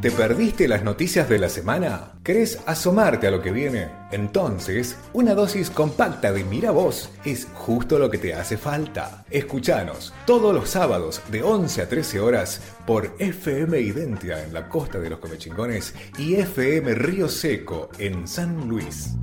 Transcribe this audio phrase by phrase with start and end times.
[0.00, 2.12] ¿Te perdiste las noticias de la semana?
[2.24, 3.90] ¿Querés asomarte a lo que viene?
[4.12, 9.26] Entonces, una dosis compacta de Mira Vos es justo lo que te hace falta.
[9.30, 14.98] Escuchanos todos los sábados de 11 a 13 horas por FM Identia en la costa
[14.98, 19.16] de los Comechingones y FM Río Seco en San Luis.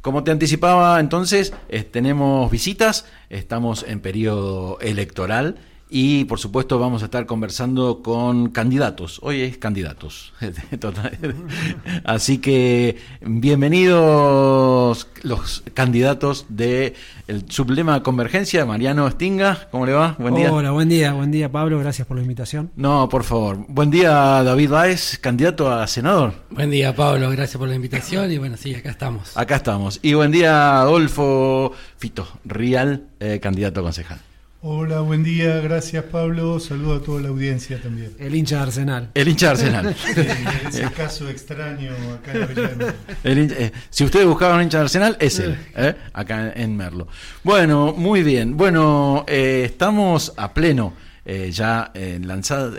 [0.00, 5.56] Como te anticipaba, entonces eh, tenemos visitas, estamos en periodo electoral
[5.88, 9.20] y por supuesto vamos a estar conversando con candidatos.
[9.22, 10.32] Hoy es candidatos.
[12.04, 16.94] Así que bienvenidos los candidatos de
[17.28, 18.66] el Sublema Convergencia.
[18.66, 20.16] Mariano Stinga, ¿cómo le va?
[20.18, 20.52] Buen día.
[20.52, 22.70] Hola, buen día, buen día Pablo, gracias por la invitación.
[22.74, 23.64] No, por favor.
[23.68, 26.34] Buen día David Baez, candidato a senador.
[26.50, 29.36] Buen día Pablo, gracias por la invitación y bueno, sí, acá estamos.
[29.36, 30.00] Acá estamos.
[30.02, 34.35] Y buen día Adolfo Fito Rial, eh, candidato a concejal.
[34.68, 38.16] Hola, buen día, gracias Pablo, saludo a toda la audiencia también.
[38.18, 39.10] El hincha de Arsenal.
[39.14, 39.96] El hincha de Arsenal.
[40.68, 42.94] ese caso extraño acá en la Villa de Merlo.
[43.22, 47.06] Eh, si ustedes buscaban un hincha de Arsenal, es él, eh, acá en Merlo.
[47.44, 48.56] Bueno, muy bien.
[48.56, 52.72] Bueno, eh, estamos a pleno ya lanzada.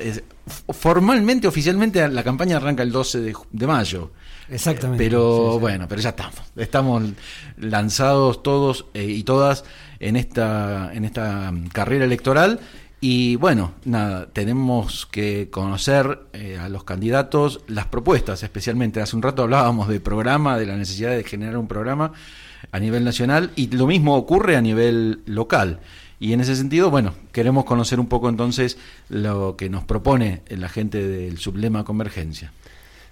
[0.46, 4.12] formalmente, oficialmente, la campaña arranca el 12 de, mayo.
[4.50, 5.06] Exactamente.
[5.06, 6.42] pero bueno, pero ya estamos.
[6.58, 7.04] Estamos
[7.58, 9.64] lanzados todos y todas
[10.00, 12.60] en esta, en esta carrera electoral.
[13.00, 19.02] Y bueno, nada, tenemos que conocer eh, a los candidatos las propuestas, especialmente.
[19.02, 22.14] Hace un rato hablábamos de programa, de la necesidad de generar un programa
[22.72, 25.80] a nivel nacional y lo mismo ocurre a nivel local.
[26.20, 30.68] Y en ese sentido, bueno, queremos conocer un poco entonces lo que nos propone la
[30.68, 32.52] gente del Sublema Convergencia.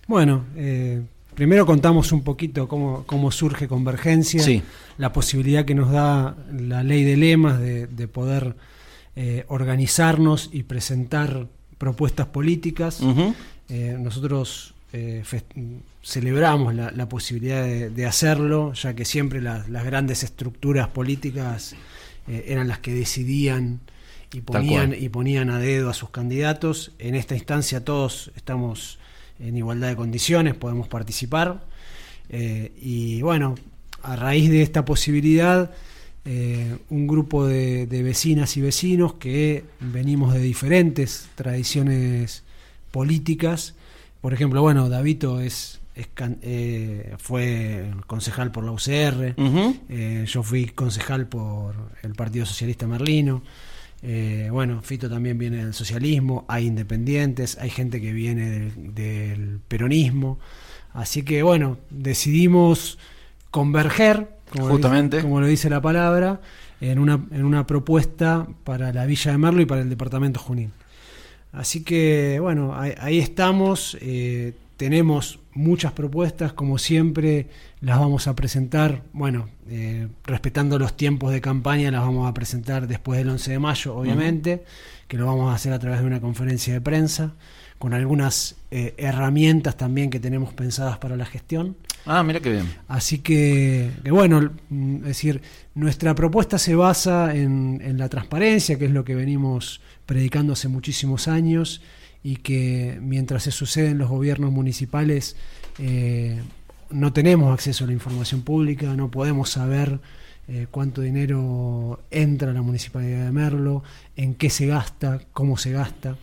[0.07, 1.03] Bueno, eh,
[1.35, 4.41] Primero contamos un poquito cómo, cómo surge Convergencia,
[4.97, 8.55] la posibilidad que nos da la ley de lemas de, poder
[9.17, 13.01] eh, organizarnos y presentar propuestas políticas.
[13.67, 15.23] Eh, nosotros eh,
[16.01, 21.75] celebramos la, posibilidad de, hacerlo, ya que siempre las grandes estructuras políticas
[22.27, 23.81] eran las que decidían
[24.31, 26.93] y ponían, y ponían a dedo a sus candidatos.
[26.97, 28.99] En esta instancia todos estamos
[29.39, 31.63] en igualdad de condiciones, podemos participar.
[32.29, 33.55] Eh, y bueno,
[34.03, 35.71] a raíz de esta posibilidad,
[36.25, 42.43] eh, un grupo de, vecinas y vecinos que venimos de diferentes tradiciones
[42.91, 43.75] políticas,
[44.21, 49.35] por ejemplo, bueno, Davito es, eh, fue concejal por la UCR,
[50.25, 53.43] yo fui concejal por el Partido Socialista Merlino.
[54.07, 60.37] Eh, bueno, Fito también viene del socialismo, hay independientes, hay gente que viene del, peronismo.
[60.93, 62.99] Así que bueno, decidimos
[63.49, 65.21] converger, como, Justamente.
[65.21, 66.39] como lo dice la palabra,
[66.81, 70.71] en una, en una propuesta para la Villa de Merlo y para el Departamento Junín.
[71.51, 73.97] Así que bueno, ahí, estamos.
[74.01, 77.47] Eh, tenemos muchas propuestas, como siempre,
[77.79, 82.87] las vamos a presentar, bueno, eh, respetando los tiempos de campaña, las vamos a presentar
[82.87, 84.65] después del 11 de mayo, obviamente,
[85.07, 87.33] que lo vamos a hacer a través de una conferencia de prensa,
[87.79, 91.75] con algunas eh, herramientas también que tenemos pensadas para la gestión.
[92.05, 92.65] Ah, mira qué bien.
[92.87, 95.41] Así que, bueno, mm, es decir,
[95.73, 100.67] nuestra propuesta se basa en, en la transparencia, que es lo que venimos predicando hace
[100.67, 101.81] muchísimos años
[102.25, 105.35] y que mientras se sucede en los gobiernos municipales
[105.77, 106.41] eh,
[106.89, 109.99] no tenemos acceso a la información pública, no podemos saber
[110.47, 113.83] eh, cuánto dinero entra a la municipalidad de Merlo,
[114.15, 116.17] en qué se gasta, cómo se gasta.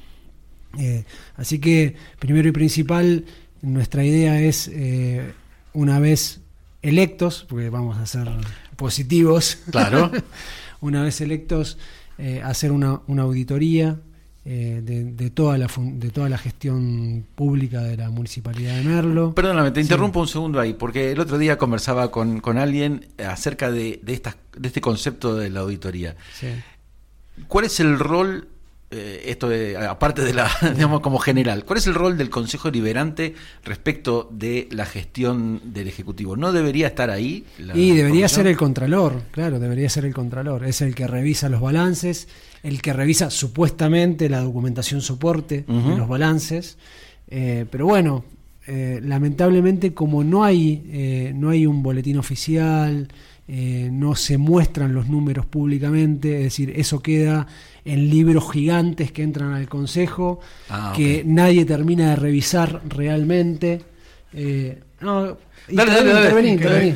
[0.76, 1.04] Eh,
[1.36, 3.24] así que, primero y principal,
[3.60, 4.72] nuestra idea es,
[5.72, 6.41] una vez
[6.82, 8.28] electos, porque vamos a ser
[8.74, 10.10] positivos, claro.
[10.80, 11.78] una vez electos,
[12.42, 14.00] hacer una, una auditoría
[14.44, 19.34] eh, de, toda la, de toda la gestión pública de la municipalidad de Merlo.
[19.34, 23.70] Perdóname, te interrumpo un segundo ahí, porque el otro día conversaba con, con alguien acerca
[23.70, 26.16] de, de, estas, de este concepto de la auditoría.
[27.47, 28.48] ¿Cuál es el rol
[28.94, 29.48] eh, esto
[29.88, 33.34] aparte de la, digamos, como general, ¿cuál es el rol del Consejo Liberante
[33.65, 36.36] respecto de la gestión del Ejecutivo?
[36.36, 37.47] ¿No debería estar ahí?
[37.72, 40.66] y debería ser el Contralor, claro, debería ser el Contralor.
[40.66, 42.28] Es el que revisa los balances,
[42.62, 46.78] el que revisa supuestamente la documentación soporte de los balances.
[47.28, 48.24] Eh, pero bueno,
[48.66, 53.09] eh, lamentablemente como no hay, no hay un boletín oficial,
[53.48, 57.47] no se muestran los números públicamente, es decir, eso queda
[57.84, 63.82] en libros gigantes que entran al Consejo, ah, que nadie termina de revisar realmente.
[64.32, 65.36] Eh, no,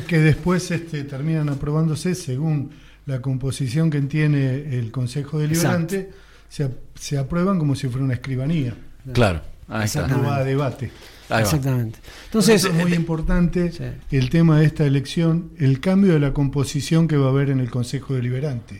[0.07, 2.71] que, después este, terminan aprobándose según
[3.07, 6.11] la composición que tiene el Consejo Deliberante,
[6.49, 8.75] se, se aprueban como si fuera una escribanía.
[9.13, 9.41] Claro.
[9.67, 10.91] no va a debate.
[11.29, 11.99] Exactamente.
[12.25, 13.71] Entonces, es muy eh, importante
[14.11, 17.59] el tema de esta elección, el cambio de la composición que va a haber en
[17.59, 18.79] el Consejo Deliberante,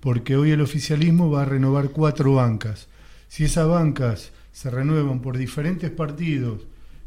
[0.00, 2.88] porque hoy el oficialismo va a renovar cuatro bancas.
[3.28, 6.62] Si esas bancas se renuevan por diferentes partidos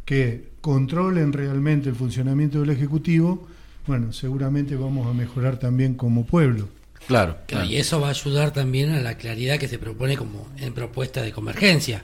[0.05, 3.47] que controlen realmente el funcionamiento del Ejecutivo,
[3.85, 6.69] bueno, seguramente vamos a mejorar también como pueblo.
[7.07, 7.37] Claro,
[7.67, 11.21] Y eso va a ayudar también a la claridad que se propone como en propuesta
[11.21, 12.03] de convergencia.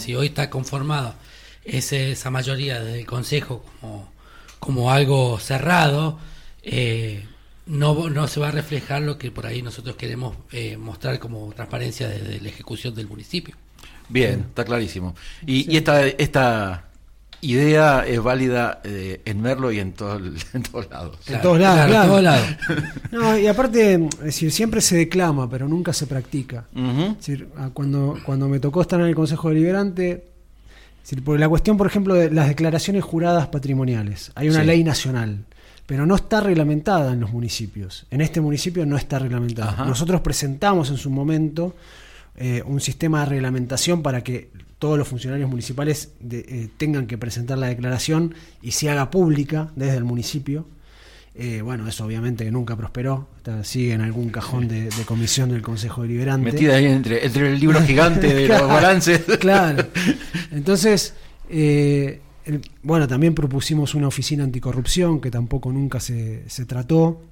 [0.00, 1.14] si hoy está conformado
[1.64, 4.12] ese, esa mayoría del Consejo como,
[4.58, 6.18] como algo cerrado,
[6.62, 7.24] eh,
[7.66, 11.50] no, no se va a reflejar lo que por ahí nosotros queremos eh, mostrar como
[11.54, 13.56] transparencia desde la ejecución del municipio.
[14.10, 15.14] Bien, está clarísimo.
[15.46, 16.84] Y, y esta, esta
[17.44, 20.16] idea es válida eh, en Merlo y en, todo,
[20.52, 21.18] en todos lados.
[21.26, 22.08] En todos lados, claro.
[22.08, 22.46] todos lados.
[23.12, 26.64] no, y aparte, es decir, siempre se declama, pero nunca se practica.
[26.74, 30.34] es decir, cuando, cuando me tocó estar en el Consejo Deliberante,
[31.12, 34.32] es por la cuestión, por ejemplo, de las declaraciones juradas patrimoniales.
[34.34, 35.44] Hay una ley nacional,
[35.86, 38.06] pero no está reglamentada en los municipios.
[38.10, 39.84] En este municipio no está reglamentada.
[39.84, 41.74] Nosotros presentamos en su momento
[42.36, 44.50] eh, un sistema de reglamentación para que
[44.84, 49.96] todos los funcionarios municipales eh, tengan que presentar la declaración y se haga pública desde
[49.96, 50.66] el municipio.
[51.34, 53.30] Eh, bueno, eso obviamente que nunca prosperó,
[53.62, 56.52] sigue en algún cajón de, comisión del Consejo Deliberante.
[56.52, 59.22] Metida ahí entre, el libro gigante de los balances.
[59.40, 59.86] claro.
[60.52, 61.14] Entonces,
[61.48, 62.20] eh,
[62.82, 67.22] bueno, también propusimos una oficina anticorrupción que tampoco nunca se, se trató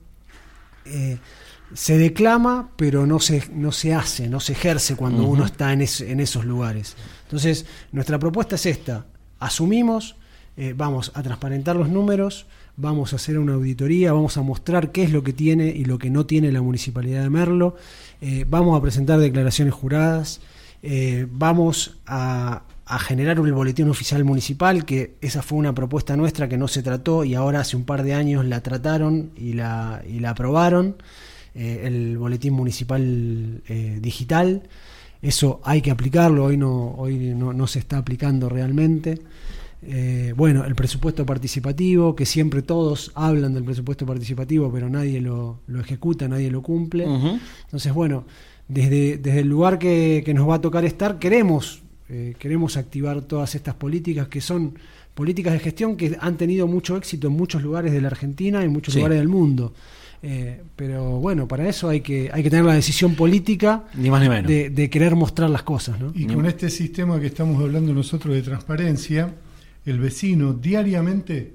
[1.74, 5.80] se declama, pero no se, no se hace, no se ejerce cuando uno está en,
[5.80, 6.96] en, esos lugares.
[7.24, 9.06] Entonces, nuestra propuesta es esta.
[9.38, 10.16] Asumimos,
[10.56, 12.46] eh, vamos a transparentar los números,
[12.76, 15.98] vamos a hacer una auditoría, vamos a mostrar qué es lo que tiene y lo
[15.98, 17.76] que no tiene la Municipalidad de Merlo,
[18.20, 20.40] eh, vamos a presentar declaraciones juradas,
[20.82, 26.48] eh, vamos a, a generar un boletín oficial municipal, que esa fue una propuesta nuestra
[26.48, 30.02] que no se trató y ahora hace un par de años la trataron y la,
[30.06, 30.96] y la aprobaron.
[31.54, 34.62] Eh, el boletín municipal eh, digital.
[35.20, 39.20] Eso hay que aplicarlo, hoy no, hoy no, se está aplicando realmente.
[39.82, 45.60] Eh, bueno, el presupuesto participativo, que siempre todos hablan del presupuesto participativo, pero nadie lo,
[45.78, 47.04] ejecuta, nadie lo cumple.
[47.04, 48.24] Entonces, bueno,
[48.66, 51.82] desde, desde el lugar que, nos va a tocar estar, queremos,
[52.38, 54.76] queremos activar todas estas políticas que son
[55.14, 58.64] políticas de gestión que han tenido mucho éxito en muchos lugares de la Argentina y
[58.64, 59.72] en muchos lugares del mundo.
[60.24, 64.22] Eh, pero bueno, para eso hay que, hay que tener la decisión política ni más
[64.22, 64.48] ni menos.
[64.48, 65.96] De, querer mostrar las cosas.
[66.14, 69.34] Y con este sistema que estamos hablando nosotros de transparencia,
[69.84, 71.54] el vecino diariamente,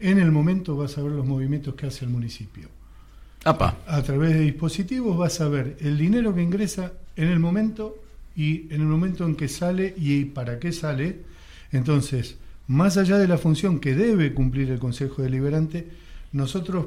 [0.00, 2.68] en el momento, va a saber los movimientos que hace el municipio.
[3.44, 7.96] A través de dispositivos va a saber el dinero que ingresa en el momento
[8.34, 11.20] y en el momento en que sale y para qué sale.
[11.70, 12.36] Entonces,
[12.66, 15.88] más allá de la función que debe cumplir el Consejo Deliberante,
[16.32, 16.86] nosotros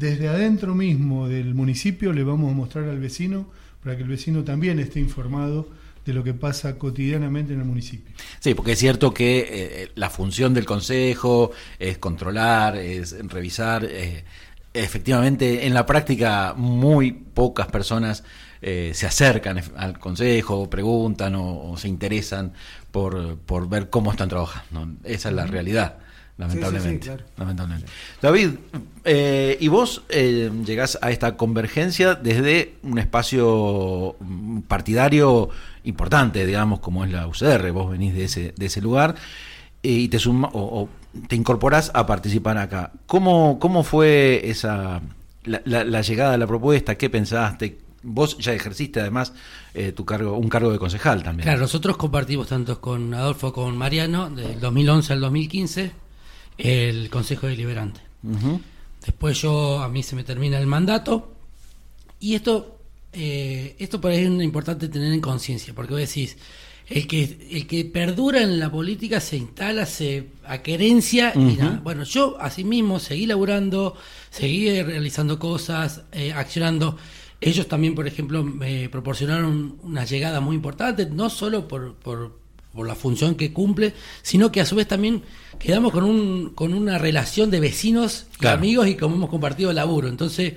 [0.00, 3.46] desde adentro mismo del municipio le vamos a mostrar al vecino
[3.84, 5.68] para que el vecino también esté informado
[6.06, 8.14] de lo que pasa cotidianamente en el municipio.
[8.38, 13.84] Sí, porque es cierto que eh, la función del consejo es controlar, es revisar.
[13.84, 14.24] Eh,
[14.72, 18.24] efectivamente, en la práctica muy pocas personas
[18.62, 22.54] eh, se acercan al consejo, preguntan o, se interesan
[22.90, 24.88] por, por, ver cómo están trabajando.
[25.04, 25.98] Esa es la realidad
[26.40, 27.86] lamentablemente.
[28.20, 28.50] David,
[29.04, 35.50] eh, y vos eh, llegás a esta convergencia desde un espacio mm, partidario
[35.84, 39.14] importante, digamos, como es la UCR, vos venís de ese, de ese lugar
[39.82, 40.88] eh, y te suma, o,
[41.28, 42.92] te incorporás a participar acá.
[43.06, 45.02] ¿Cómo, cómo fue esa
[45.44, 46.96] la, llegada a la propuesta?
[46.96, 47.78] ¿Qué pensaste?
[48.02, 49.34] Vos ya ejerciste además
[49.94, 51.44] tu cargo, un cargo de concejal también.
[51.44, 55.92] Claro, nosotros compartimos tanto con Adolfo como con Mariano, del 2011 al 2015
[56.60, 58.00] el Consejo Deliberante.
[59.04, 61.34] Después yo, a mí se me termina el mandato
[62.20, 62.78] y esto,
[63.12, 66.36] eh, esto por ahí es importante tener en conciencia, porque vos decís,
[66.90, 70.26] el que, el que perdura en la política se instala, se
[70.62, 71.80] querencia y nada.
[71.82, 73.96] Bueno, yo asimismo seguí laburando,
[74.28, 76.98] seguí realizando cosas, eh, accionando.
[77.40, 82.39] Ellos también, por ejemplo, me proporcionaron una llegada muy importante, no solo por, por,
[82.74, 85.22] por la función que cumple, sino que a su vez también
[85.58, 89.76] quedamos con, un, con una relación de vecinos y amigos y como hemos compartido el
[89.76, 90.08] laburo.
[90.08, 90.54] Entonces,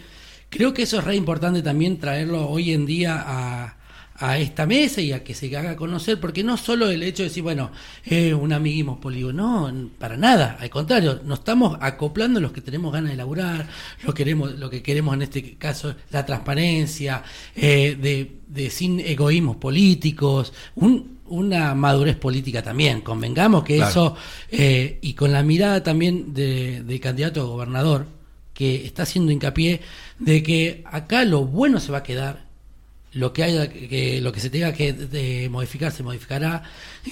[0.50, 3.77] creo que eso es re importante también traerlo hoy en día a,
[4.15, 7.29] a esta mesa y a que se haga conocer, porque no solo el hecho de
[7.29, 7.72] decir, bueno,
[8.05, 12.93] es un amiguismo polígono, no, para nada, al contrario, nos estamos acoplando los que tenemos
[12.93, 13.67] ganas de laburar,
[14.03, 17.24] lo, queremos, lo que queremos en este caso, la transparencia,
[17.55, 23.02] eh, de, de sin egoísmos políticos, un, una madurez política también.
[23.02, 24.16] Convengamos que eso,
[24.52, 28.06] eh, y con la mirada también del de candidato a gobernador,
[28.54, 29.82] que está haciendo hincapié
[30.20, 32.46] de que acá lo bueno se va a quedar,
[33.13, 36.63] lo que haya que lo que se tenga que modificar se modificará,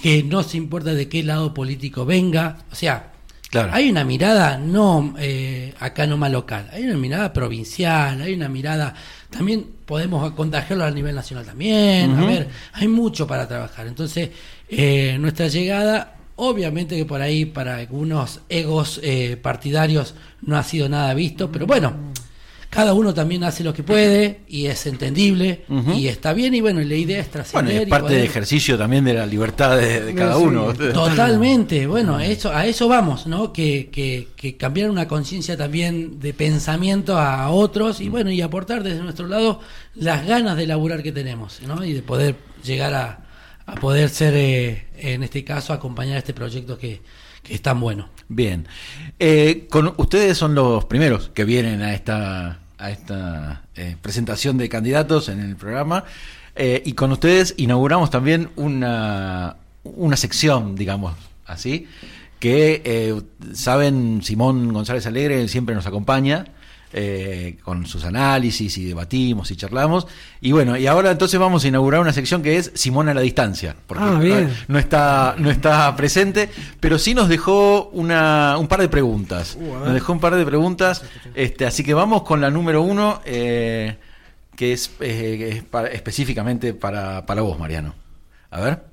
[0.04, 3.11] que no se importa de qué lado político venga, o sea,
[3.53, 8.93] hay una mirada no eh, acá nomás local, hay una mirada provincial, hay una mirada
[9.29, 13.88] también podemos contagiarlo a nivel nacional también, a ver, hay mucho para trabajar.
[13.88, 14.29] Entonces,
[14.70, 20.89] eh, nuestra llegada Obviamente que por ahí para algunos egos eh, partidarios no ha sido
[20.89, 21.93] nada visto, pero bueno,
[22.72, 26.80] cada uno también hace lo que puede y es entendible y está bien y bueno,
[26.80, 27.66] la idea es trascender.
[27.66, 30.74] Bueno, es parte del ejercicio también de la libertad de, cada uno.
[30.74, 33.51] Totalmente, bueno, eso, a eso vamos, ¿no?
[33.51, 38.84] Que, que, que cambiar una conciencia también de pensamiento a otros y bueno, y aportar
[38.84, 39.60] desde nuestro lado
[39.94, 41.84] las ganas de laburar que tenemos, ¿no?
[41.84, 43.20] Y de poder llegar a,
[43.66, 47.01] a poder ser, eh, en este caso, acompañar este proyecto que,
[47.44, 48.10] que es tan bueno.
[48.30, 48.68] Bien,
[49.20, 54.68] eh, con, ustedes son los primeros que vienen a esta a esta eh, presentación de
[54.68, 56.04] candidatos en el programa.
[56.56, 61.14] Eh, y con ustedes inauguramos también una, una sección, digamos
[61.46, 61.88] así,
[62.40, 63.22] que eh,
[63.54, 66.46] saben, Simón González Alegre siempre nos acompaña.
[66.94, 70.08] Eh, con sus análisis y debatimos y charlamos.
[70.42, 73.22] Y bueno, y ahora entonces vamos a inaugurar una sección que es Simón a la
[73.22, 76.50] distancia, porque ah, no, está, no está presente,
[76.82, 79.58] pero sí nos dejó una, un par de preguntas.
[79.58, 81.02] Uh, nos dejó un par de preguntas,
[81.34, 83.96] este, así que vamos con la número uno, eh,
[84.58, 87.96] que es, eh, específicamente para, para vos, Mariano.
[88.50, 88.84] A ver.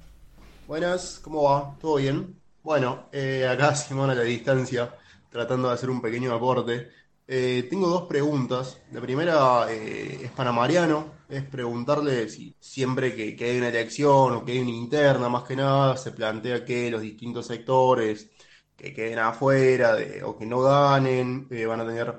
[0.69, 1.75] Buenas, ¿cómo va?
[1.81, 2.37] ¿Todo bien?
[2.63, 3.07] Bueno,
[3.51, 4.95] acá Simón a la distancia,
[5.31, 6.97] tratando de hacer un pequeño aporte.
[7.31, 8.81] Eh, tengo dos preguntas.
[8.91, 14.45] La primera eh, es para Mariano, es preguntarle si siempre que, hay una elección o
[14.45, 18.31] que hay una interna, más que nada, se plantea que los distintos sectores
[18.77, 22.15] que queden afuera o que no ganen eh, van a tener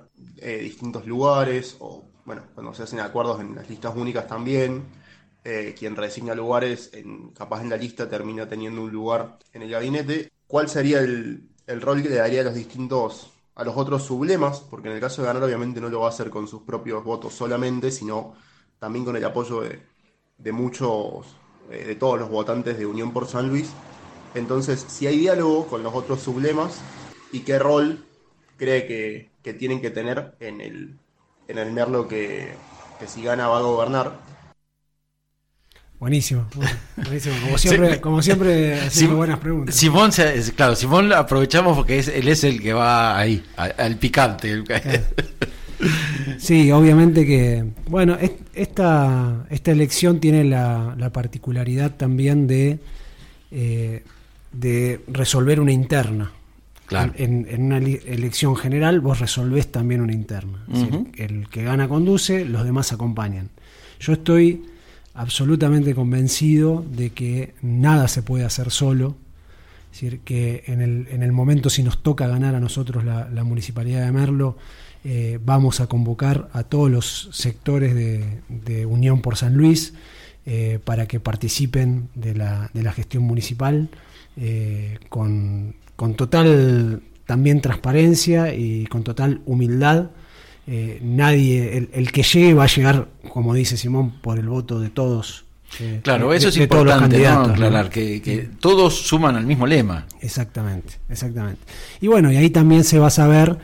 [0.62, 4.86] distintos lugares, o bueno, cuando se hacen acuerdos en las listas únicas también,
[5.78, 10.32] quien resigna lugares, en, capaz en la lista termina teniendo un lugar en el gabinete.
[10.48, 14.62] ¿Cuál sería el, el rol que le daría a los distintos a los otros sublemas,
[14.62, 17.04] porque en el caso de ganar obviamente no lo va a hacer con sus propios
[17.04, 18.34] votos solamente, sino
[18.80, 21.36] también con el apoyo de, muchos,
[21.70, 23.70] eh, de todos los votantes de Unión por San Luis.
[24.34, 26.80] Entonces, si hay diálogo con los otros sublemas
[27.34, 28.06] y qué rol
[28.56, 30.98] cree que, tienen que tener en el,
[31.48, 32.54] en el Merlo que,
[32.98, 34.13] que si gana va a gobernar,
[36.00, 36.46] Buenísimo,
[36.96, 37.36] buenísimo.
[37.44, 39.75] Como siempre, como siempre haciendo buenas preguntas.
[39.75, 40.12] Simón,
[40.56, 44.63] claro, Simón aprovechamos porque es, él es el que va ahí, al, picante.
[46.38, 48.18] Sí, obviamente que, bueno,
[48.53, 52.79] esta, esta elección tiene la, particularidad también de,
[53.51, 54.03] eh,
[54.51, 56.32] de resolver una interna.
[56.86, 57.13] Claro.
[57.15, 60.65] En, una elección general vos resolvés también una interna.
[61.15, 63.50] el que gana conduce, los demás acompañan.
[64.01, 64.65] Yo estoy
[65.13, 69.16] absolutamente convencido de que nada se puede hacer solo.
[69.92, 73.44] Es decir, que en el, en el momento si nos toca ganar a nosotros la,
[73.44, 74.58] Municipalidad de Merlo,
[75.04, 79.94] eh, vamos a convocar a todos los sectores de, Unión por San Luis
[80.46, 83.89] eh, para que participen de la, de la gestión municipal
[84.38, 90.12] eh, con, con total también transparencia y con total humildad
[90.72, 94.92] eh, nadie, el, que llegue va a llegar, como dice Simón, por el voto de
[94.92, 95.46] todos.
[95.80, 100.06] Eh, claro, eso es importante, aclarar, que, todos suman al mismo lema.
[100.22, 101.60] Exactamente, exactamente.
[102.02, 103.58] Y bueno, y ahí también se va a saber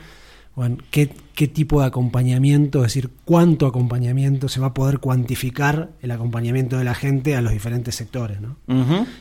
[0.56, 1.06] bueno, qué,
[1.48, 6.86] tipo de acompañamiento, es decir, cuánto acompañamiento se va a poder cuantificar el acompañamiento de
[6.86, 8.58] la gente a los diferentes sectores, ¿no?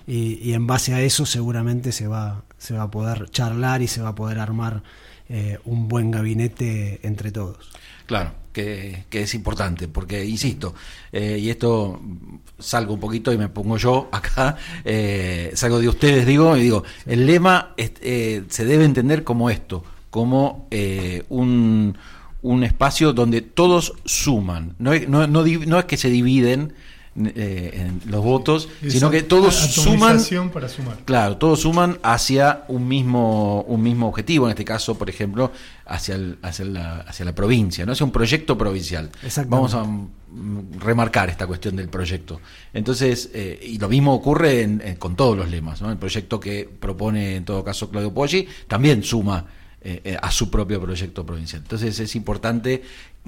[0.06, 4.00] y, en base a eso seguramente se va, se va a poder charlar y se
[4.00, 4.82] va a poder armar
[5.28, 7.70] eh, un buen gabinete entre todos.
[8.06, 10.74] Claro, que, es importante, porque, insisto,
[11.10, 12.00] eh, y esto
[12.58, 16.84] salgo un poquito y me pongo yo acá, eh, salgo de ustedes, digo, y digo,
[17.06, 20.68] el lema se debe entender como esto, como
[21.30, 21.96] un,
[22.42, 26.74] un espacio donde todos suman, no, no, no es que se dividen,
[27.16, 30.18] eh, en los votos, sino que todos suman.
[30.52, 30.98] Para sumar.
[31.04, 35.52] Claro, todos suman hacia un mismo, un mismo objetivo, en este caso, por ejemplo,
[35.86, 37.92] hacia, hacia, la, hacia la provincia, ¿no?
[37.92, 39.10] hacia un proyecto provincial.
[39.46, 39.86] Vamos a
[40.80, 42.40] remarcar esta cuestión del proyecto.
[42.72, 45.80] Entonces, eh, y lo mismo ocurre con todos los lemas.
[45.82, 45.92] ¿no?
[45.92, 50.50] El proyecto que propone, en todo caso, Claudio Poggi también suma eh, eh, a su
[50.50, 51.62] propio proyecto provincial.
[51.62, 52.82] Entonces es importante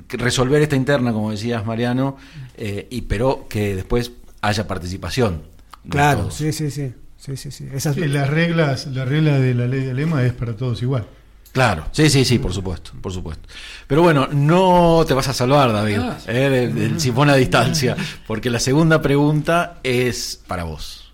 [0.09, 2.17] resolver esta interna, como decías Mariano,
[2.57, 5.57] eh, y pero que después haya participación
[5.89, 6.93] Claro, sí, sí, sí.
[7.19, 7.67] Sí, sí, sí.
[8.09, 11.07] las reglas, la regla de la ley de lema es para todos igual.
[11.51, 13.49] Claro, sí, sí, sí, por supuesto, por supuesto.
[13.87, 17.97] Pero bueno, no te vas a salvar, David, ah, eh, del, sifón a distancia,
[18.27, 21.06] porque la segunda pregunta es para vos.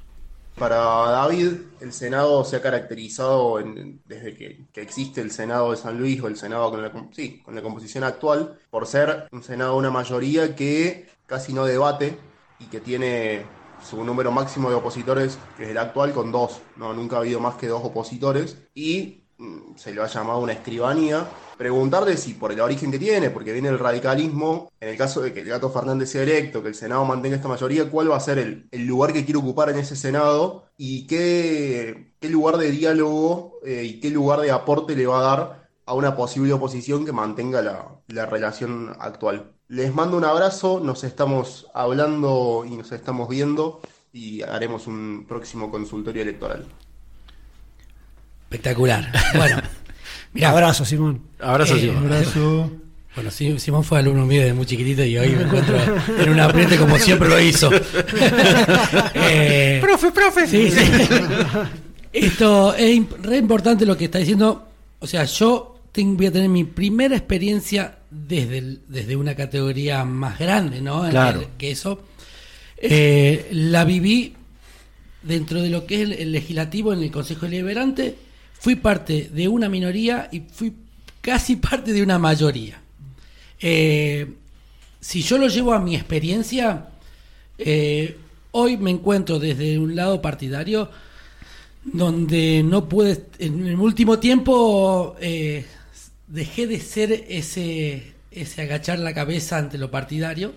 [0.59, 3.59] Para David, el Senado se ha caracterizado
[4.05, 7.55] desde que, existe el Senado de San Luis o el Senado con la, sí, con
[7.55, 12.19] la composición actual por ser un Senado de una mayoría que casi no debate
[12.59, 13.45] y que tiene
[13.89, 16.61] su número máximo de opositores, que es el actual, con dos.
[16.77, 18.59] No, nunca ha habido más que dos opositores.
[18.75, 21.27] Y Mm, se lo ha llamado una escribanía,
[21.62, 25.33] preguntarle si por el origen que tiene, porque viene el radicalismo, en el caso de
[25.33, 28.21] que el gato Fernández sea electo, que el Senado mantenga esta mayoría, cuál va a
[28.21, 33.61] ser el, lugar que quiere ocupar en ese Senado y qué, qué lugar de diálogo
[33.64, 37.12] eh, y qué lugar de aporte le va a dar a una posible oposición que
[37.12, 39.52] mantenga la, la relación actual.
[39.69, 45.71] Les mando un abrazo, nos estamos hablando y nos estamos viendo y haremos un próximo
[45.71, 46.66] consultorio electoral.
[48.50, 49.12] Espectacular.
[49.37, 49.62] Bueno,
[50.33, 50.51] mira.
[50.51, 51.21] Abrazo, Simón.
[51.41, 52.05] Abrazo, Simón.
[52.05, 52.71] Abrazo.
[53.15, 55.77] Bueno, Simón fue alumno mío desde muy chiquitito y hoy me encuentro
[56.19, 57.71] en un aprende como siempre lo hizo.
[59.15, 60.47] Eh, profe, profe.
[60.47, 60.85] Sí, sí.
[62.12, 64.69] Esto es re importante lo que está diciendo.
[64.99, 70.39] O sea, yo tengo, voy a tener mi primera experiencia desde, desde una categoría más
[70.39, 71.09] grande, ¿no?
[71.09, 71.45] Claro.
[71.59, 72.03] que eso.
[72.77, 74.35] Eh, la viví
[75.23, 78.17] dentro de lo que es el legislativo en el Consejo Deliberante
[78.62, 80.73] fui parte de una minoría y fui
[81.21, 82.81] casi parte de una mayoría.
[83.61, 84.35] Eh,
[85.00, 86.87] si yo lo llevo a mi experiencia,
[87.59, 88.16] eh,
[88.52, 90.88] hoy me encuentro desde un lado partidario
[91.83, 95.66] donde no pude, en el último tiempo eh,
[96.28, 100.54] dejé de ser ese, ese agachar la cabeza ante lo partidario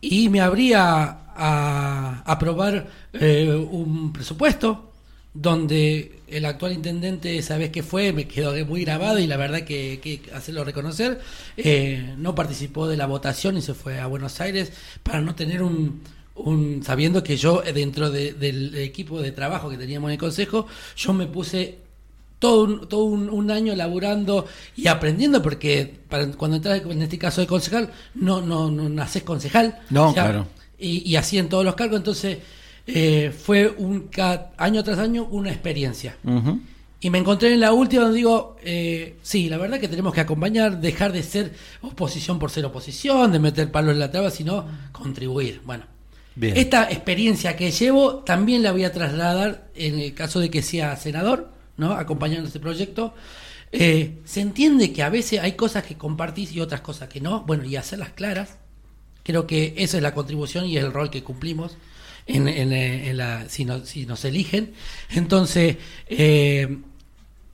[0.00, 4.92] y me abría a aprobar un presupuesto
[5.36, 10.00] donde el actual intendente, sabes que fue, me quedó muy grabado y la verdad que,
[10.02, 11.20] que hacerlo reconocer,
[11.56, 15.62] eh, no participó de la votación y se fue a Buenos Aires para no tener
[15.62, 16.00] un,
[16.36, 21.12] un sabiendo que yo dentro del equipo de trabajo que teníamos en el consejo, yo
[21.12, 21.78] me puse
[22.38, 26.00] todo un, todo un, año laburando y aprendiendo porque
[26.36, 29.80] cuando entras en este caso de concejal no no no naces concejal.
[29.88, 30.46] No claro.
[30.78, 31.96] y, y así en todos los cargos.
[31.96, 32.38] Entonces
[32.86, 34.10] eh, fue un
[34.56, 36.16] año tras año una experiencia.
[37.00, 40.20] Y me encontré en la última donde digo, eh, sí, la verdad que tenemos que
[40.20, 44.66] acompañar, dejar de ser oposición por ser oposición, de meter palos en la traba, sino
[44.92, 45.60] contribuir.
[45.64, 45.84] Bueno,
[46.40, 50.96] esta experiencia que llevo también la voy a trasladar en el caso de que sea
[50.96, 51.92] senador, ¿no?
[51.92, 53.14] Acompañando este proyecto.
[53.72, 57.42] Eh, se entiende que a veces hay cosas que compartís y otras cosas que no,
[57.42, 58.58] bueno, y hacerlas claras.
[59.22, 61.76] Creo que esa es la contribución y el rol que cumplimos
[62.26, 64.72] en, en, la, si, si, nos eligen.
[65.10, 65.76] Entonces,
[66.08, 66.78] eh,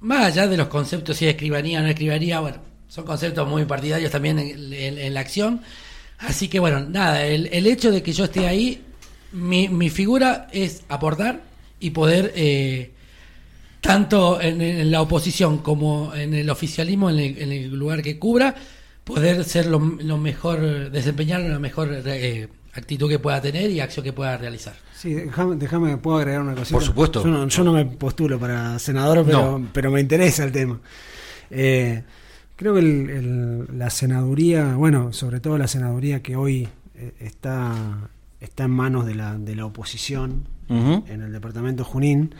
[0.00, 2.58] más allá de los conceptos, si es escribanía o no escribanía, bueno,
[2.88, 5.62] son conceptos muy partidarios también en, la acción.
[6.18, 8.82] Así que bueno, nada, el, el, hecho de que yo esté ahí,
[9.32, 11.40] mi, mi figura es aportar
[11.80, 12.92] y poder, eh,
[13.80, 18.54] tanto en, la oposición como en el oficialismo, en el, lugar que cubra,
[19.04, 24.04] poder ser lo, lo mejor, desempeñar lo mejor eh, actitud que pueda tener y acción
[24.04, 24.74] que pueda realizar.
[24.94, 26.76] Sí, déjame, déjame puedo agregar una cosita.
[26.76, 27.22] Por supuesto.
[27.48, 30.80] Yo no, me postulo para senador, pero, pero me interesa el tema.
[31.50, 32.02] Eh,
[32.56, 38.70] creo que la senaduría, bueno, sobre todo la senaduría que hoy eh, está, está en
[38.70, 42.34] manos de la, de la oposición en el departamento Junín,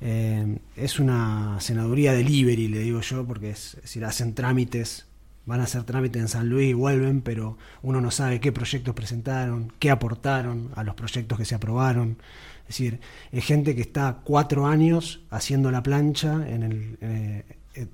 [0.00, 5.06] eh, es una senaduría delivery, le digo yo, porque es, es decir, hacen trámites
[5.48, 8.94] van a hacer trámite en San Luis y vuelven, pero uno no sabe qué proyectos
[8.94, 12.18] presentaron, qué aportaron a los proyectos que se aprobaron.
[12.62, 13.00] Es decir,
[13.32, 17.44] es gente que está cuatro años haciendo la plancha, en el, eh,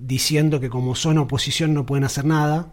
[0.01, 2.73] diciendo que como son oposición no pueden hacer nada.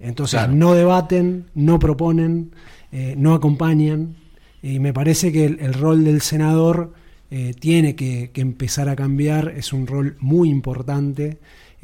[0.00, 2.50] Entonces no debaten, no proponen,
[2.90, 4.16] eh, no acompañan.
[4.60, 6.94] Y me parece que el, rol del senador
[7.30, 11.38] eh, tiene que, que empezar a cambiar, es un rol muy importante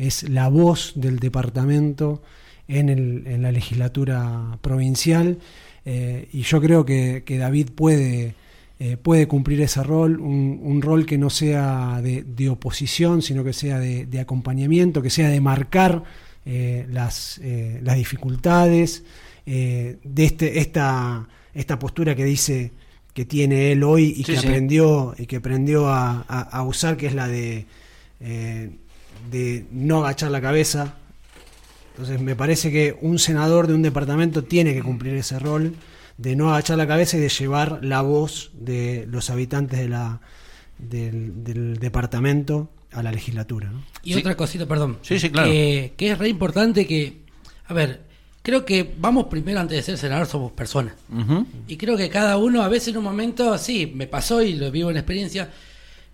[0.07, 2.23] es la voz del departamento
[2.69, 5.39] en, el, en la legislatura provincial
[5.85, 8.35] eh, y yo creo que, David puede,
[8.79, 13.79] eh, puede cumplir ese rol, un, rol que no sea de, oposición, sino que sea
[13.79, 16.05] de, acompañamiento, que sea de marcar
[16.45, 17.41] eh, las,
[17.83, 19.05] las, dificultades,
[19.47, 22.71] de este, esta, esta postura que dice
[23.15, 27.15] que tiene él hoy y que aprendió y que aprendió a, a, usar, que es
[27.15, 27.67] la de
[29.31, 30.95] de no agachar la cabeza.
[31.91, 35.75] Entonces me parece que un senador de un departamento tiene que cumplir ese rol
[36.17, 40.21] de no agachar la cabeza y de llevar la voz de los habitantes de la,
[40.79, 43.73] del, departamento a la legislatura.
[44.03, 44.99] Y otra cosita, perdón.
[45.03, 45.51] Sí, sí, claro.
[45.51, 47.21] que es re importante que,
[47.67, 48.11] a ver,
[48.43, 50.95] creo que vamos primero antes de ser senador somos personas.
[51.67, 54.71] Y creo que cada uno a veces en un momento, sí, me pasó y lo
[54.71, 55.51] vivo en experiencia,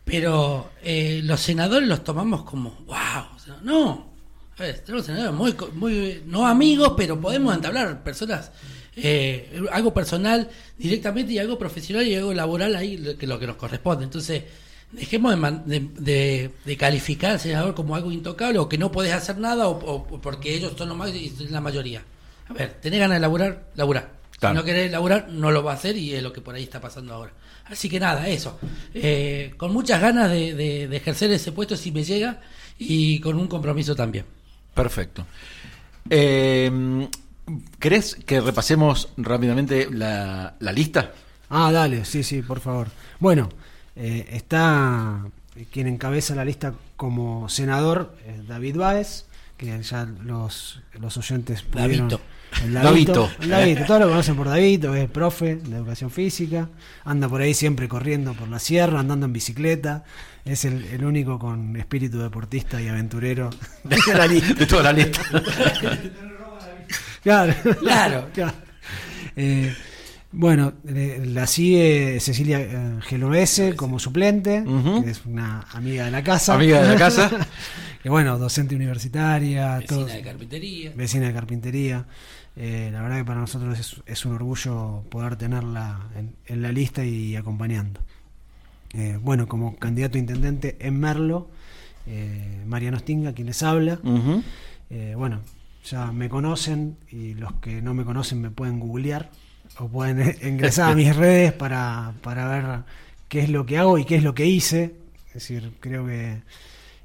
[0.06, 4.14] pero eh, los senadores los tomamos como, wow, no.
[4.56, 8.52] A ver, tenemos senadores muy, muy, no amigos, pero podemos entablar personas
[8.94, 13.56] eh, algo personal directamente y algo profesional y algo laboral ahí, que lo que nos
[13.56, 14.04] corresponde.
[14.04, 14.44] Entonces,
[14.92, 15.34] dejemos
[15.66, 20.06] de, de, calificar al senador como algo intocable o que no podés hacer nada o,
[20.22, 22.04] porque ellos son los más y son la mayoría.
[22.48, 24.16] A ver, tenés ganas de laburar, laburar.
[24.40, 26.62] Si no querés laburar, no lo va a hacer y es lo que por ahí
[26.62, 27.32] está pasando ahora.
[27.70, 28.58] Así que nada, eso.
[28.94, 32.40] Eh, con muchas ganas de, de ejercer ese puesto si me llega
[32.78, 34.24] y con un compromiso también.
[34.74, 35.26] Perfecto.
[36.10, 37.08] Eh,
[37.78, 41.12] ¿Querés que repasemos rápidamente la, lista?
[41.48, 42.88] Ah, dale, sí, sí, por favor.
[43.20, 43.48] Bueno,
[43.94, 45.24] eh, está
[45.70, 48.16] quien encabeza la lista como senador,
[48.48, 49.25] David Báez,
[49.56, 52.10] que ya los, los oyentes pudieron...
[52.64, 53.28] El Davito.
[53.86, 56.68] todos lo conocen por Davito, es profe de educación física,
[57.04, 60.04] anda por ahí siempre corriendo por la sierra, andando en bicicleta,
[60.44, 63.50] es el, único con espíritu deportista y aventurero
[63.84, 64.54] de, la lista.
[64.54, 65.20] de toda la lista.
[67.22, 67.54] Claro,
[68.32, 68.52] claro.
[69.34, 69.74] Eh,
[70.32, 74.64] bueno, la sigue Cecilia eh, Genovese como suplente,
[75.02, 76.54] que es una amiga de la casa.
[76.54, 77.30] Amiga de la casa.
[78.02, 79.78] que bueno, docente universitaria.
[79.78, 80.92] Vecina de carpintería.
[80.94, 82.06] Vecina de carpintería.
[82.56, 86.08] Eh, la verdad que para nosotros es, un orgullo poder tenerla
[86.46, 88.00] en, la lista y acompañando.
[89.22, 91.50] bueno, como candidato a intendente en Merlo,
[92.66, 94.00] Mariano Stinga, quien les habla.
[95.16, 95.40] bueno,
[95.84, 99.30] ya me conocen y los que no me conocen me pueden googlear
[99.78, 102.84] o pueden ingresar a mis redes para, para ver
[103.28, 104.94] qué es lo que hago y qué es lo que hice.
[105.28, 106.42] Es decir, creo que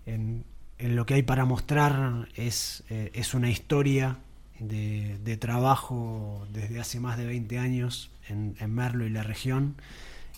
[0.05, 0.43] en,
[0.79, 4.17] lo que hay para mostrar es, eh, es una historia
[4.59, 9.75] de, trabajo desde hace más de 20 años en, Merlo y la región.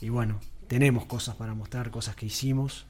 [0.01, 2.85] Y bueno, tenemos cosas para mostrar, cosas que hicimos.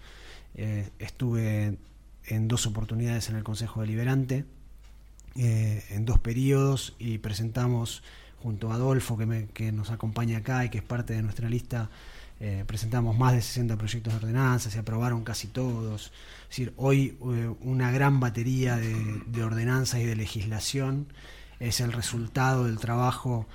[0.55, 1.77] Eh, estuve
[2.25, 4.45] en dos oportunidades en el Consejo Deliberante
[5.35, 8.03] eh, en dos periodos y presentamos
[8.43, 11.89] junto a Adolfo que, que, nos acompaña acá y que es parte de nuestra lista,
[12.39, 16.11] eh, presentamos más de 60 proyectos de ordenanza, se aprobaron casi todos.
[16.43, 21.07] Es decir, hoy eh, una gran batería de, de ordenanzas y de legislación
[21.59, 23.47] es el resultado del trabajo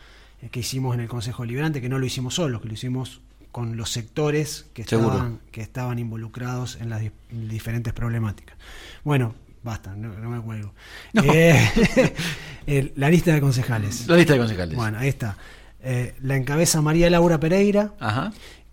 [0.50, 3.20] que hicimos en el Consejo Liberante, que no lo hicimos solos, que lo hicimos
[3.50, 8.56] con los sectores que estaban, que estaban involucrados en las diferentes problemáticas.
[9.04, 10.72] Bueno, Basta, no, me cuelgo.
[11.14, 14.06] Eh, la lista de concejales.
[14.06, 14.76] La lista de concejales.
[14.76, 15.36] Bueno, ahí está.
[15.82, 17.94] Eh, la encabeza María Laura Pereira,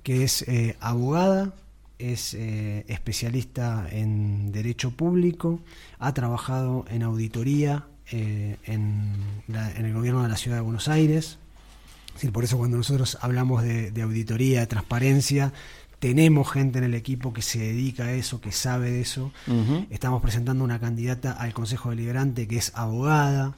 [0.04, 1.54] que es eh, abogada,
[1.98, 5.62] es especialista en derecho público,
[5.98, 11.40] ha trabajado en auditoría en, en, el gobierno de la ciudad de Buenos Aires.
[12.34, 15.54] por eso cuando nosotros hablamos de, de auditoría, de transparencia,
[16.06, 19.32] tenemos gente en el equipo que se dedica a eso, que sabe de eso.
[19.90, 23.56] Estamos presentando una candidata al Consejo Deliberante que es abogada,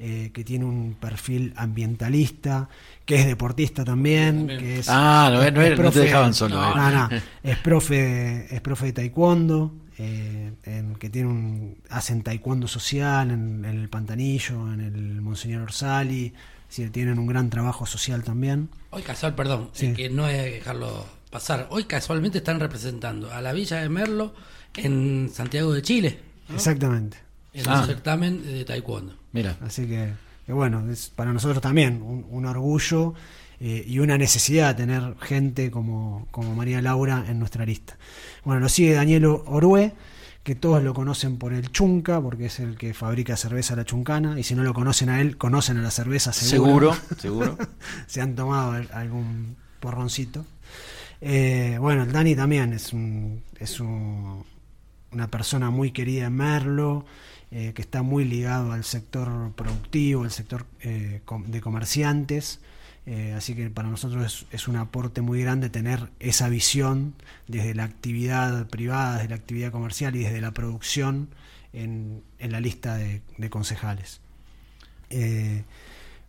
[0.00, 2.68] eh, que tiene un perfil ambientalista,
[3.04, 6.60] que es deportista también, que es, ah, no, no, te dejaban solo.
[6.60, 7.22] Eh.
[7.44, 10.50] es profe, es profe de taekwondo, eh,
[10.98, 16.34] que tiene un, hacen taekwondo social en, el Pantanillo, en el Monseñor Orsali,
[16.68, 18.68] es tienen un gran trabajo social también.
[18.90, 21.66] Hoy casual, perdón, que no es dejarlo pasar.
[21.70, 24.32] Hoy casualmente están representando a la Villa de Merlo
[24.76, 26.20] en Santiago de Chile.
[26.54, 27.16] Exactamente.
[27.52, 29.14] En un certamen de taekwondo.
[29.32, 29.56] Mira.
[29.60, 30.12] Así que,
[30.46, 33.14] bueno, es para nosotros también un, orgullo
[33.58, 37.98] eh, y una necesidad de tener gente como, como María Laura en nuestra lista.
[38.44, 39.92] Bueno, lo sigue Daniel Orue
[40.44, 44.38] que todos lo conocen por el Chunca, porque es el que fabrica cerveza la chuncana,
[44.38, 46.92] y si no lo conocen a él, conocen a la cerveza seguro.
[46.92, 47.58] Seguro, seguro.
[48.06, 50.44] Se han tomado algún porroncito.
[51.26, 52.92] Eh, bueno, el Dani también es,
[53.80, 54.44] una
[55.30, 57.06] persona muy querida en Merlo,
[57.50, 62.60] eh, que está muy ligado al sector productivo, al sector eh, de comerciantes.
[63.34, 67.14] así que para nosotros es, un aporte muy grande tener esa visión
[67.48, 71.30] desde la actividad privada, desde la actividad comercial y desde la producción
[71.72, 74.20] en, la lista de, concejales.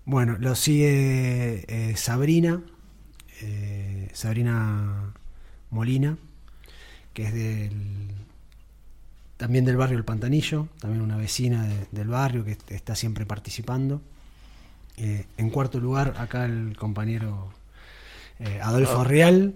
[0.05, 2.61] bueno, lo sigue Sabrina,
[3.41, 5.13] eh, Sabrina
[5.69, 6.17] Molina,
[7.13, 7.71] que es del
[9.37, 14.01] también del barrio El Pantanillo, también una vecina del barrio que está siempre participando.
[14.97, 17.51] en cuarto lugar, acá el compañero
[18.61, 19.03] Adolfo ah.
[19.03, 19.53] Real,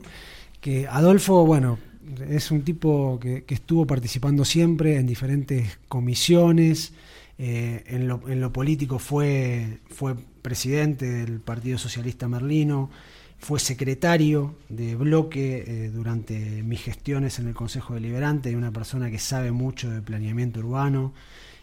[0.60, 1.80] que Adolfo, bueno,
[2.28, 6.92] es un tipo que, estuvo participando siempre en diferentes comisiones,
[7.38, 12.89] en, lo, en, lo, político fue, fue presidente del Partido Socialista Merlino,
[13.39, 19.17] fue secretario de bloque eh, durante mis gestiones en el Consejo Deliberante, una persona que
[19.17, 21.13] sabe mucho de planeamiento urbano,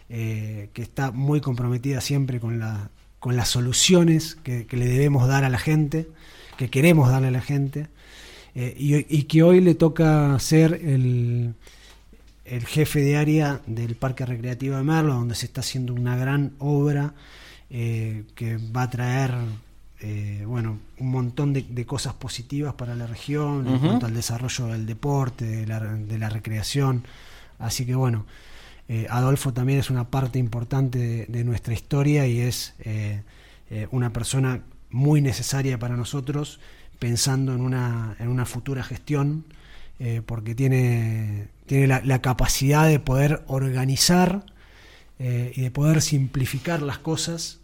[0.09, 2.61] eh, que está muy comprometida siempre con,
[3.19, 6.09] con las soluciones que, le debemos dar a la gente,
[6.57, 7.87] que queremos darle a la gente,
[8.55, 11.53] eh, y, que hoy le toca ser el,
[12.43, 16.53] el jefe de área del Parque Recreativo de Merlo, donde se está haciendo una gran
[16.57, 17.13] obra
[17.69, 19.31] que va a traer
[19.99, 24.85] eh, bueno, un montón de, cosas positivas para la región en cuanto al desarrollo del
[24.85, 27.03] deporte, de la, recreación.
[27.57, 28.25] Así que bueno,
[28.89, 33.23] eh, Adolfo también es una parte importante de, nuestra historia y es eh,
[33.91, 36.59] una persona muy necesaria para nosotros
[36.99, 39.45] pensando en una, en una futura gestión,
[40.27, 44.45] porque tiene, tiene la, capacidad de poder organizar
[45.19, 47.59] y de poder simplificar las cosas.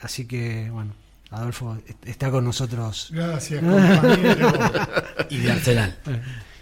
[0.00, 0.94] así que bueno,
[1.36, 3.10] Adolfo está con nosotros.
[3.12, 4.52] Gracias, compañero.
[5.30, 5.96] y de Arsenal.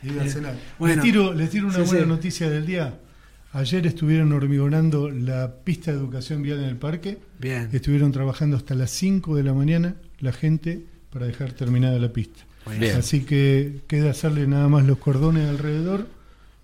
[0.03, 0.59] Y de Arsenal.
[0.81, 2.99] les, tiro, una buena noticia del día.
[3.53, 7.19] Ayer estuvieron hormigonando la pista de educación vial en el parque.
[7.39, 7.69] Bien.
[7.73, 12.45] Estuvieron trabajando hasta las 5 de la mañana la gente para dejar terminada la pista.
[12.97, 16.09] Así que queda hacerle nada más los cordones alrededor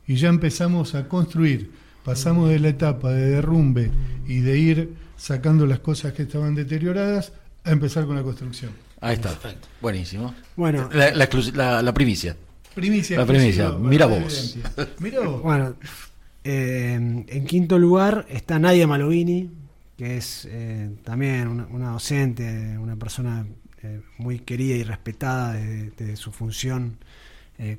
[0.07, 1.71] y ya empezamos a construir.
[2.05, 3.93] Pasamos de la etapa de derrumbe
[4.27, 8.73] y de ir sacando las cosas que estaban deterioradas a empezar con la construcción.
[9.01, 9.39] Ahí está.
[9.81, 10.35] Buenísimo.
[10.57, 12.37] Bueno, la, la, primicia.
[12.75, 13.19] Primicia.
[13.19, 13.71] La primicia.
[13.73, 14.57] Mira vos.
[14.99, 15.43] Mira vos.
[15.43, 15.75] Bueno,
[16.45, 19.51] eh, en quinto lugar está Nadia Malovini,
[19.97, 23.47] que es eh, también una, docente, una persona
[23.83, 26.99] eh, muy querida y respetada de, su función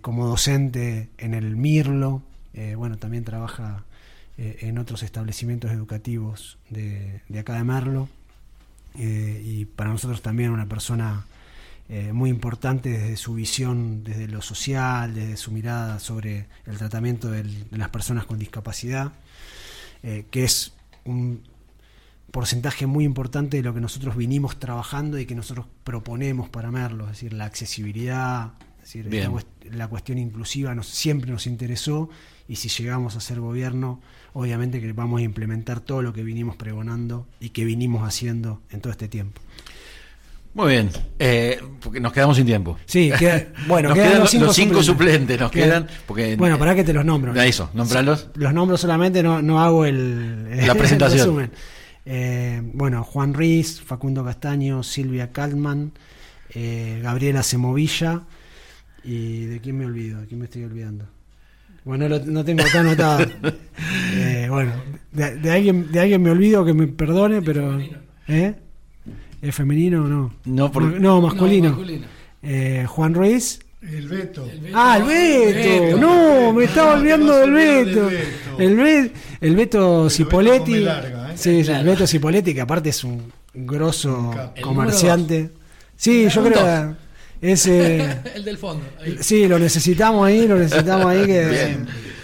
[0.01, 2.21] como docente en el Mirlo.
[2.77, 3.83] bueno, también trabaja
[4.37, 8.07] en otros establecimientos educativos de, de acá de Merlo.
[8.97, 11.25] Eh, y para nosotros también una persona
[11.93, 17.29] eh, muy importante desde su visión, desde lo social, desde su mirada sobre el tratamiento
[17.29, 19.11] de las personas con discapacidad,
[20.01, 20.73] eh, que es
[21.03, 21.43] un
[22.31, 27.05] porcentaje muy importante de lo que nosotros vinimos trabajando y que nosotros proponemos para Merlo,
[27.05, 28.53] es decir, la accesibilidad,
[29.71, 32.09] la, cuestión inclusiva nos, siempre nos interesó
[32.47, 34.01] y si llegamos a ser gobierno,
[34.33, 38.81] obviamente que vamos a implementar todo lo que vinimos pregonando y que vinimos haciendo en
[38.81, 39.41] todo este tiempo.
[40.53, 42.77] Muy bien, eh, porque nos quedamos sin tiempo.
[42.85, 43.09] Sí,
[43.67, 45.39] bueno, quedan, los cinco, suplentes.
[45.39, 45.87] nos quedan.
[46.05, 47.33] Porque, bueno, para que te los nombro.
[47.41, 48.27] Eso, nombralos.
[48.35, 51.51] Los nombro solamente, no, no hago el, la presentación.
[52.05, 55.93] Eh, bueno, Juan Riz, Facundo Castaño, Silvia Kalman,
[56.53, 58.23] eh, Gabriela Semovilla.
[59.03, 60.21] ¿Y de quién me olvido?
[60.21, 61.05] ¿De quién me estoy olvidando?
[61.83, 63.25] Bueno, no tengo acá anotado.
[64.13, 64.73] Eh, bueno,
[65.11, 67.79] de, alguien, de alguien me olvido que me perdone, pero.
[68.27, 68.53] ¿Eh?
[69.41, 70.33] ¿Es femenino o no?
[70.45, 71.79] No, no masculino.
[72.43, 73.59] Eh, Juan Ruiz.
[73.81, 74.47] El Beto.
[74.73, 75.97] Ah, el Beto.
[75.97, 78.09] No, me estaba olvidando del Beto.
[78.59, 80.85] El, Beto, el Beto Cipoletti.
[80.85, 80.91] ¿eh?
[81.35, 85.51] Sí, el Beto Cipoletti, que aparte es un grosso comerciante.
[85.95, 86.95] Sí, yo creo que
[87.41, 88.85] ese, el del fondo.
[89.19, 91.77] Sí, lo necesitamos ahí, lo necesitamos ahí, que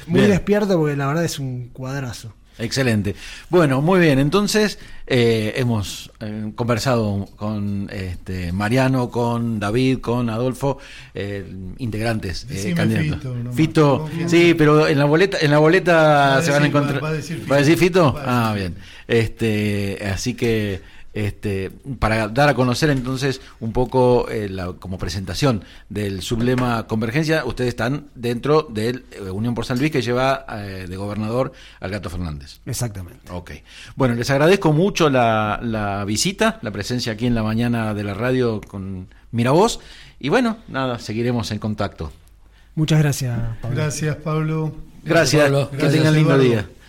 [0.07, 2.33] muy despierto porque la verdad es un cuadrazo.
[2.59, 3.15] Excelente.
[3.49, 4.17] Bueno, muy bien.
[4.17, 10.79] Entonces, eh, hemos eh, conversado con este, Mariano, con David, con Adolfo,
[11.13, 11.45] eh,
[11.77, 13.55] integrantes, candidatos.
[13.55, 17.03] Fito, sí, pero en la boleta, en la boleta se van a encontrar.
[17.03, 18.15] Va, a decir Fito.
[18.17, 18.75] ah, bien.
[19.07, 20.81] Este, así que
[21.17, 27.69] este, para dar a conocer entonces un poco eh, como presentación del sublema convergencia, ustedes
[27.69, 32.11] están dentro de eh, Unión por San Luis que lleva eh, de gobernador al Gato
[32.11, 32.59] Fernández.
[32.67, 33.31] Exactamente.
[33.31, 33.51] Ok.
[33.95, 38.13] Bueno, les agradezco mucho la, la visita, la presencia aquí en la mañana de la
[38.13, 39.79] radio con Miravoz
[40.19, 42.11] y bueno, nada, seguiremos en contacto.
[42.75, 43.75] Muchas gracias, Pablo.
[43.77, 44.71] Gracias, Pablo.
[45.03, 46.67] Gracias, que tengan lindo día.